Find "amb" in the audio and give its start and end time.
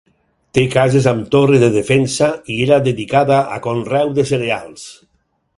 1.11-1.27